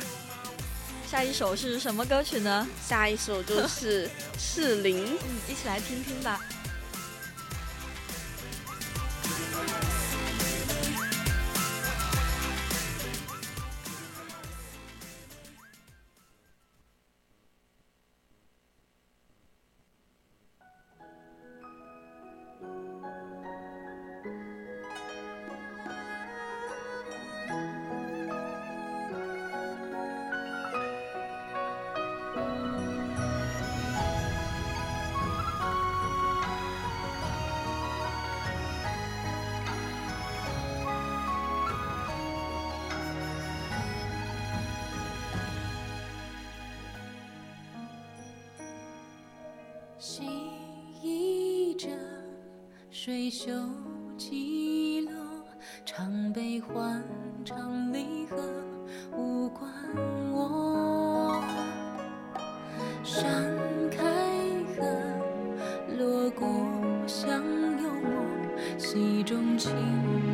[1.09, 2.67] 下一首是什么歌曲呢？
[2.87, 4.07] 下一首就是
[4.37, 5.05] 《赤伶》。
[5.09, 5.17] 嗯，
[5.51, 6.39] 一起来听听吧。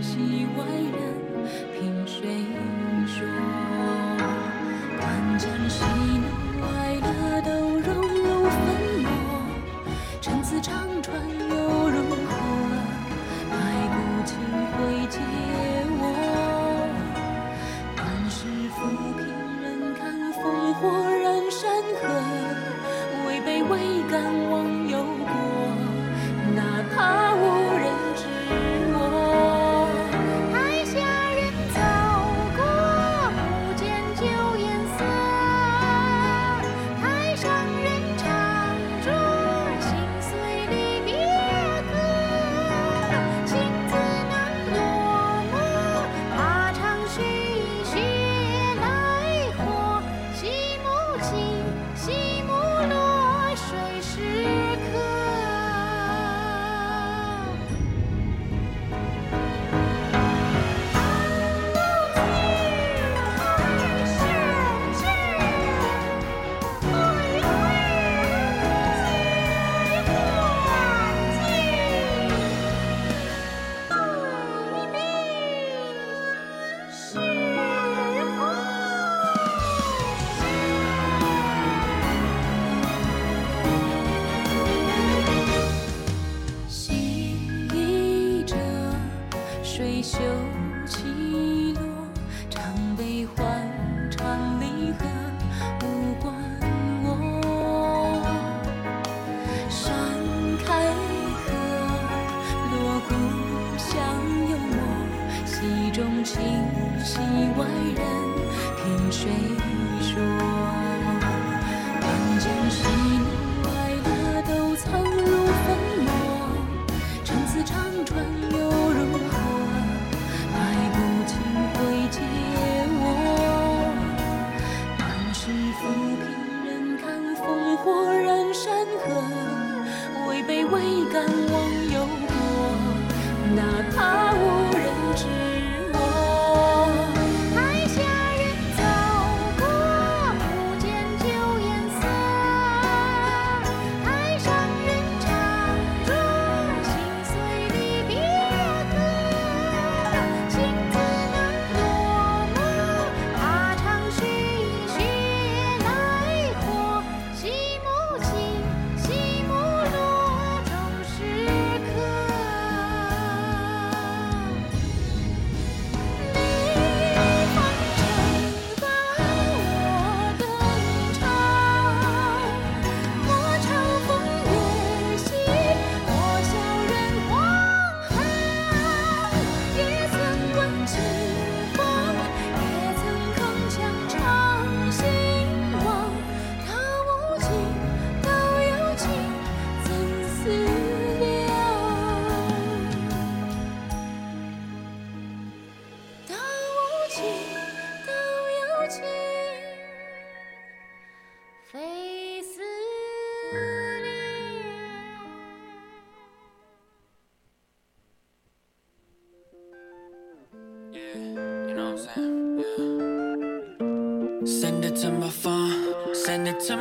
[0.06, 1.15] 戏外人，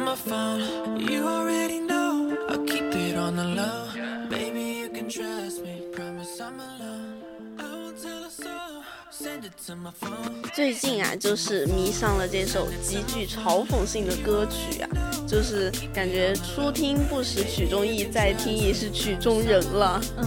[0.04, 1.00] my phone.
[1.00, 3.88] You already know, I'll keep it on the low.
[4.28, 7.22] Baby, you can trust me, promise I'm alone.
[7.58, 10.42] I won't tell a soul, send it to my phone.
[10.54, 14.88] 最近啊，就是迷上了这首极具嘲讽性的歌曲啊，
[15.26, 20.00] 就是感觉初听不识曲中意，再听已是曲中人了。
[20.18, 20.26] 嗯，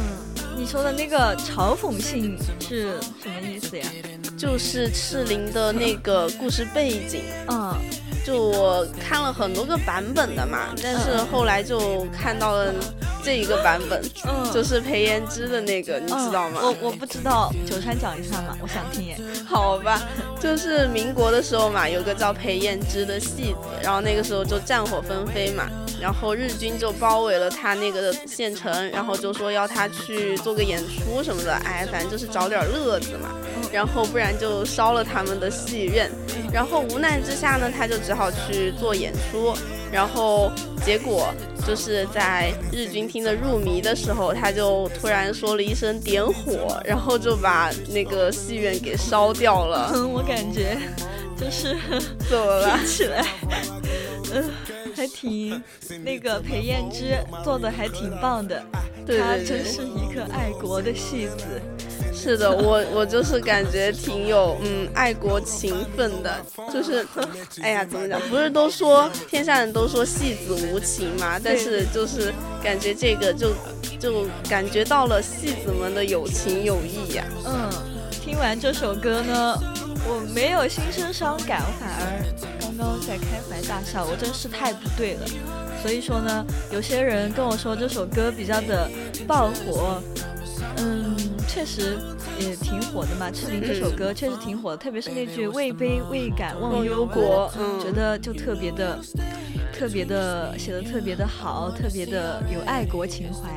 [0.57, 3.86] 你说的那个嘲讽性是什么意思呀？
[4.38, 7.73] 就是赤灵的那个故事背景，嗯，
[8.28, 12.73] 就我看了很多个版本的嘛，但是后来就看到了
[13.28, 16.61] 这一个版本，嗯就是裴妍之的那个，你知道吗？
[16.63, 19.17] 嗯我我不知道，九川讲一下嘛，我想听耶。
[19.45, 20.01] 好吧，
[20.39, 25.69] 就是民国的时候嘛，有个叫裴燕之的戏子，然后那个时候就战火纷飞嘛，
[26.01, 33.36] 然后日军就包围了他那个县城，然后就说要他去做个演出什么的，哎，反正就是找点乐子嘛，
[33.73, 36.09] 然后不然就烧了他们的戏院，
[36.49, 39.53] 然后无奈之下呢，他就只好去做演出，
[39.91, 40.51] 然后
[40.85, 41.33] 结果
[41.65, 49.91] 就是在日军听得入迷的时候，他就突然说了一声点火，然后就把那个戏院给烧掉了。
[49.93, 50.77] 嗯， 我感觉
[51.39, 51.75] 就是
[52.29, 52.79] 怎么了？
[52.85, 53.25] 起来，
[54.33, 54.49] 嗯、
[54.95, 55.61] 还挺
[56.03, 58.63] 那个裴燕之做的还挺棒的，
[59.05, 61.61] 对对对她真是一个爱国的戏子。
[62.28, 66.36] 是的，我我就是感觉挺有嗯爱国情分的，
[66.73, 67.07] 就是，
[67.61, 68.19] 哎呀，怎么讲？
[68.30, 73.53] 不是都说天下人都说戏子无情嘛，但是就是感觉这个就
[73.97, 77.69] 就感觉到了戏子们的有情有义呀、嗯，
[78.11, 79.57] 听完这首歌呢，
[80.05, 82.25] 我没有心生伤感，我反而
[82.59, 85.25] 刚刚在开怀大笑，我真是太不对了。
[85.88, 88.89] 所以说呢，有些人跟我说这首歌比较的
[89.25, 90.03] 爆火，
[90.75, 91.15] 嗯，
[91.47, 91.97] 确实
[92.38, 93.31] 也挺火的嘛。
[93.31, 98.99] 赤伶这首歌确实挺火的，特别是那句“位卑未敢忘忧国”，嗯觉得就特别的、
[99.71, 103.49] 特别的写的特别的好，特别的有爱国情怀。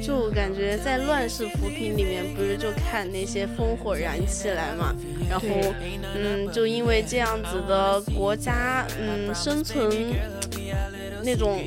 [0.00, 4.94] 就感觉在乱世浮萍里面，不是就看那些烽火燃起来嘛，
[5.28, 5.46] 然后
[6.14, 9.90] 嗯，就因为这样子的国家嗯生存
[11.24, 11.62] 那种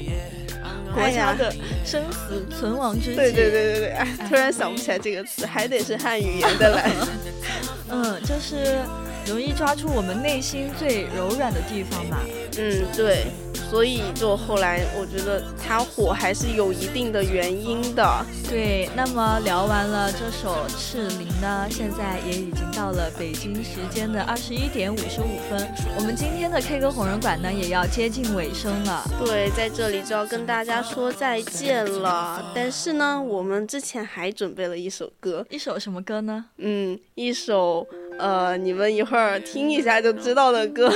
[0.93, 1.53] 国家的
[1.85, 6.91] 生死存亡之际，对对对对对，哎，突然想不起来这个词，还得是汉语言的来。
[7.89, 8.79] 嗯，就是
[9.25, 12.17] 容易抓住我们内心最柔软的地方嘛。
[12.57, 13.27] 嗯，对，
[13.69, 18.25] 所以就后来我觉得它火还是有一定的原因的。
[18.49, 29.03] 对，那么聊完了这首《赤灵》呢，现在也已经到了北京时间的二十一点五十五分，我们今天的 K 歌红人馆呢也要接近尾声了。
[29.25, 32.51] 对，在这里就要跟大家说再见了。
[32.55, 36.45] 但是呢，我们之前还准备了一首歌，一首什么歌呢？
[36.57, 37.85] 嗯，一首
[38.17, 40.91] 呃，你们一会儿听一下就知道的歌。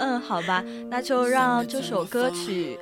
[0.00, 2.78] 嗯，好吧，那就让这首歌曲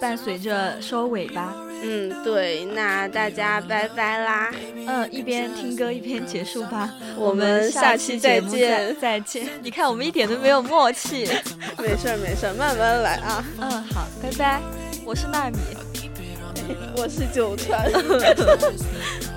[0.00, 1.54] 伴随着收尾吧。
[1.82, 4.50] 嗯，对，那大家拜拜啦。
[4.86, 6.92] 嗯，一边听歌一边结束吧。
[7.16, 9.46] 我们下下期再见再见。
[9.62, 11.28] 你看，我们一点都没有默契。
[11.78, 13.44] 没事儿没事儿，慢慢来啊。
[13.60, 14.60] 嗯，好，拜拜。
[15.04, 15.58] 我是纳米。
[16.96, 17.90] 我是九川。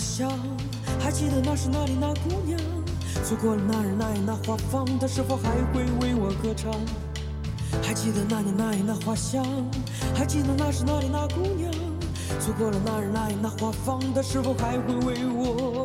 [0.00, 0.30] 想，
[0.98, 2.58] 还记得那时那里那姑娘。
[3.22, 6.72] 错过了那日那夜那花房，她是否还会为我歌唱？
[7.82, 9.44] 还记得那年那夜那花香，
[10.14, 11.70] 还记得那时那里那姑娘。
[12.40, 15.79] 错过了那日那夜那花房，她是否还会为我